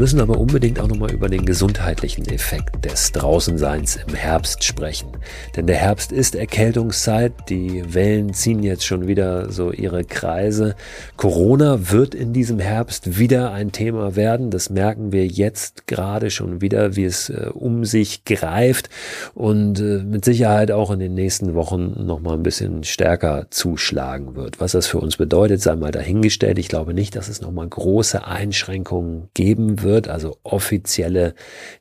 [0.00, 5.08] Müssen aber unbedingt auch nochmal über den gesundheitlichen Effekt des Draußenseins im Herbst sprechen.
[5.54, 10.74] Denn der Herbst ist Erkältungszeit, die Wellen ziehen jetzt schon wieder so ihre Kreise.
[11.18, 14.50] Corona wird in diesem Herbst wieder ein Thema werden.
[14.50, 18.88] Das merken wir jetzt gerade schon wieder, wie es äh, um sich greift
[19.34, 24.60] und äh, mit Sicherheit auch in den nächsten Wochen nochmal ein bisschen stärker zuschlagen wird.
[24.60, 26.58] Was das für uns bedeutet, sei mal dahingestellt.
[26.58, 31.34] Ich glaube nicht, dass es nochmal große Einschränkungen geben wird wird, also offizielle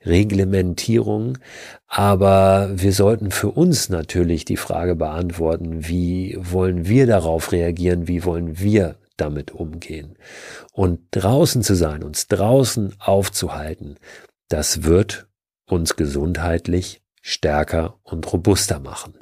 [0.03, 1.37] Reglementierung.
[1.87, 8.25] Aber wir sollten für uns natürlich die Frage beantworten, wie wollen wir darauf reagieren, wie
[8.25, 10.17] wollen wir damit umgehen.
[10.73, 13.97] Und draußen zu sein, uns draußen aufzuhalten,
[14.47, 15.27] das wird
[15.67, 19.13] uns gesundheitlich stärker und robuster machen.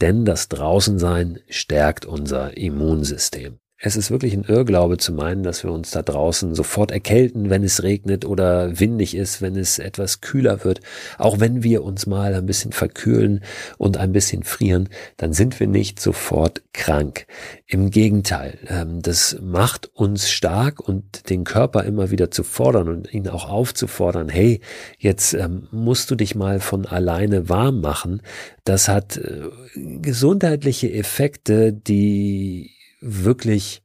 [0.00, 3.61] Denn das Draußensein stärkt unser Immunsystem.
[3.84, 7.64] Es ist wirklich ein Irrglaube zu meinen, dass wir uns da draußen sofort erkälten, wenn
[7.64, 10.80] es regnet oder windig ist, wenn es etwas kühler wird.
[11.18, 13.42] Auch wenn wir uns mal ein bisschen verkühlen
[13.78, 17.26] und ein bisschen frieren, dann sind wir nicht sofort krank.
[17.66, 23.12] Im Gegenteil, ähm, das macht uns stark und den Körper immer wieder zu fordern und
[23.12, 24.60] ihn auch aufzufordern, hey,
[24.96, 28.22] jetzt ähm, musst du dich mal von alleine warm machen.
[28.62, 29.40] Das hat äh,
[29.74, 32.70] gesundheitliche Effekte, die
[33.02, 33.82] wirklich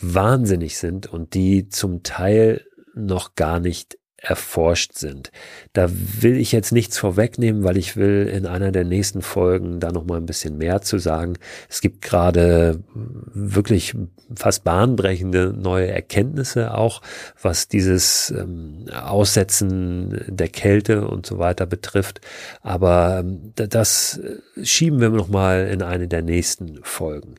[0.00, 5.30] wahnsinnig sind und die zum Teil noch gar nicht erforscht sind.
[5.72, 9.92] Da will ich jetzt nichts vorwegnehmen, weil ich will in einer der nächsten Folgen da
[9.92, 11.34] noch mal ein bisschen mehr zu sagen.
[11.68, 13.94] Es gibt gerade wirklich
[14.34, 17.00] fast bahnbrechende neue Erkenntnisse auch,
[17.40, 22.20] was dieses ähm, Aussetzen der Kälte und so weiter betrifft.
[22.60, 24.20] Aber ähm, das
[24.60, 27.36] schieben wir noch mal in eine der nächsten Folgen.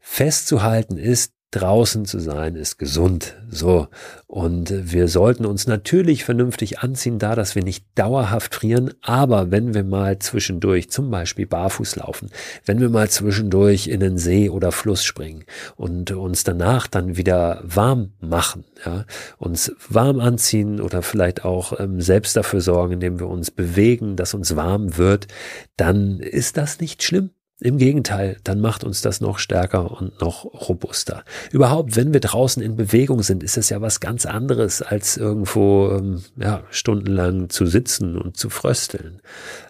[0.00, 3.36] Festzuhalten ist, draußen zu sein ist gesund.
[3.48, 3.88] So.
[4.26, 8.92] Und wir sollten uns natürlich vernünftig anziehen, da, dass wir nicht dauerhaft frieren.
[9.00, 12.30] Aber wenn wir mal zwischendurch zum Beispiel barfuß laufen,
[12.66, 15.44] wenn wir mal zwischendurch in den See oder Fluss springen
[15.76, 19.06] und uns danach dann wieder warm machen, ja,
[19.38, 24.34] uns warm anziehen oder vielleicht auch ähm, selbst dafür sorgen, indem wir uns bewegen, dass
[24.34, 25.28] uns warm wird,
[25.76, 27.30] dann ist das nicht schlimm.
[27.60, 31.24] Im Gegenteil, dann macht uns das noch stärker und noch robuster.
[31.50, 35.90] Überhaupt, wenn wir draußen in Bewegung sind, ist es ja was ganz anderes, als irgendwo
[35.90, 39.20] ähm, ja, stundenlang zu sitzen und zu frösteln.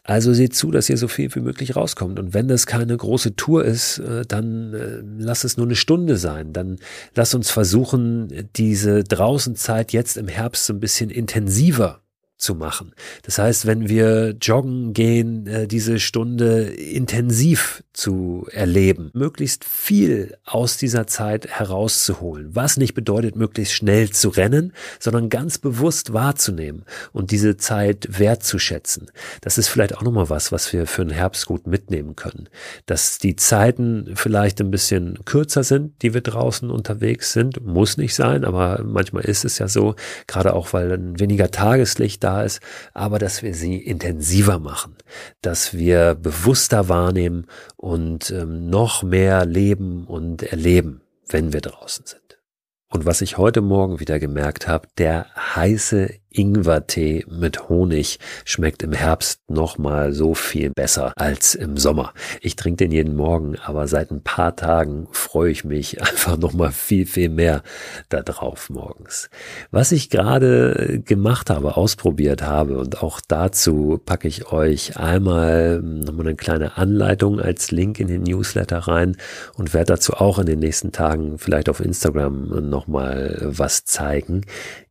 [0.05, 2.19] Also seht zu, dass ihr so viel wie möglich rauskommt.
[2.19, 6.19] Und wenn das keine große Tour ist, äh, dann äh, lass es nur eine Stunde
[6.19, 6.53] sein.
[6.53, 6.77] Dann
[7.15, 12.03] lass uns versuchen, diese Draußenzeit jetzt im Herbst so ein bisschen intensiver
[12.39, 12.95] zu machen.
[13.23, 20.77] Das heißt, wenn wir joggen gehen, äh, diese Stunde intensiv zu erleben, möglichst viel aus
[20.77, 27.33] dieser Zeit herauszuholen, was nicht bedeutet, möglichst schnell zu rennen, sondern ganz bewusst wahrzunehmen und
[27.33, 29.11] diese Zeit wertzuschätzen.
[29.41, 32.49] Das ist vielleicht auch nochmal was, was wir für den Herbst gut mitnehmen können.
[32.87, 38.15] Dass die Zeiten vielleicht ein bisschen kürzer sind, die wir draußen unterwegs sind, muss nicht
[38.15, 39.97] sein, aber manchmal ist es ja so,
[40.29, 42.61] gerade auch weil dann weniger Tageslicht da ist,
[42.95, 44.95] aber dass wir sie intensiver machen,
[45.43, 47.47] dass wir bewusster wahrnehmen
[47.79, 52.41] und ähm, noch mehr leben und erleben, wenn wir draußen sind.
[52.91, 58.93] Und was ich heute Morgen wieder gemerkt habe, der heiße Ingwertee mit Honig schmeckt im
[58.93, 62.13] Herbst nochmal so viel besser als im Sommer.
[62.41, 66.73] Ich trinke den jeden Morgen, aber seit ein paar Tagen freue ich mich einfach nochmal
[66.73, 67.63] viel, viel mehr
[68.09, 69.31] da drauf morgens.
[69.71, 76.27] Was ich gerade gemacht habe, ausprobiert habe und auch dazu packe ich euch einmal nochmal
[76.27, 79.17] eine kleine Anleitung als Link in den Newsletter rein
[79.55, 84.43] und werde dazu auch in den nächsten Tagen vielleicht auf Instagram nochmal was zeigen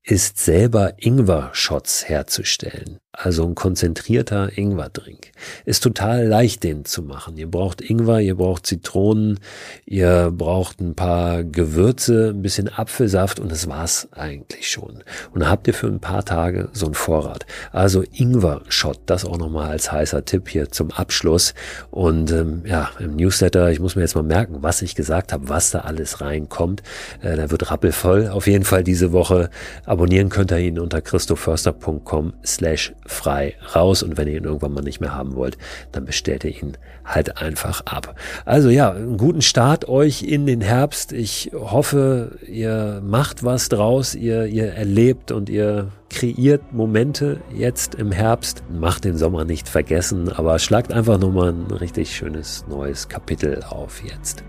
[0.09, 2.99] ist selber Ingwer-Shots herzustellen.
[3.19, 5.31] Also ein konzentrierter Ingwer-Drink.
[5.65, 7.35] Ist total leicht, den zu machen.
[7.35, 9.39] Ihr braucht Ingwer, ihr braucht Zitronen,
[9.87, 15.03] ihr braucht ein paar Gewürze, ein bisschen Apfelsaft und das war's eigentlich schon.
[15.33, 17.47] Und dann habt ihr für ein paar Tage so einen Vorrat.
[17.71, 21.55] Also Ingwer-Shot, das auch nochmal als heißer Tipp hier zum Abschluss.
[21.89, 25.49] Und ähm, ja, im Newsletter, ich muss mir jetzt mal merken, was ich gesagt habe,
[25.49, 26.83] was da alles reinkommt.
[27.23, 29.49] Äh, da wird rappelvoll auf jeden Fall diese Woche.
[29.85, 34.83] Abonnieren könnt ihr ihn unter christoförster.com slash frei raus und wenn ihr ihn irgendwann mal
[34.83, 35.57] nicht mehr haben wollt,
[35.91, 38.15] dann bestellt ihr ihn halt einfach ab.
[38.45, 41.13] Also ja, einen guten Start euch in den Herbst.
[41.13, 48.11] Ich hoffe, ihr macht was draus, ihr, ihr erlebt und ihr kreiert Momente jetzt im
[48.11, 48.63] Herbst.
[48.69, 54.03] Macht den Sommer nicht vergessen, aber schlagt einfach nochmal ein richtig schönes neues Kapitel auf
[54.03, 54.43] jetzt.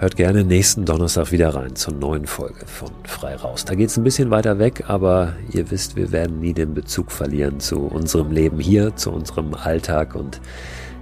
[0.00, 3.66] Hört gerne nächsten Donnerstag wieder rein zur neuen Folge von Frei Raus.
[3.66, 7.12] Da geht es ein bisschen weiter weg, aber ihr wisst, wir werden nie den Bezug
[7.12, 10.40] verlieren zu unserem Leben hier, zu unserem Alltag und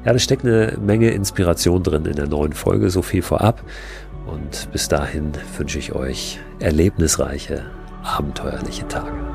[0.05, 3.63] ja, da steckt eine Menge Inspiration drin in der neuen Folge, so viel vorab.
[4.27, 7.67] Und bis dahin wünsche ich euch erlebnisreiche,
[8.03, 9.28] abenteuerliche Tage.